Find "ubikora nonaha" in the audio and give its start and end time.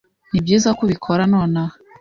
0.85-1.75